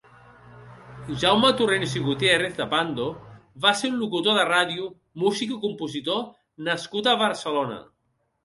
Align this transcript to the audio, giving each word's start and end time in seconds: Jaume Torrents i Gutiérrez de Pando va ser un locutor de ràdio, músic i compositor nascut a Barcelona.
Jaume 1.23 1.51
Torrents 1.59 1.93
i 1.99 2.01
Gutiérrez 2.07 2.55
de 2.61 2.65
Pando 2.71 3.05
va 3.67 3.75
ser 3.83 3.91
un 3.93 3.99
locutor 4.05 4.39
de 4.41 4.47
ràdio, 4.49 4.89
músic 5.27 5.55
i 5.57 5.59
compositor 5.67 6.21
nascut 6.71 7.13
a 7.13 7.19
Barcelona. 7.25 7.79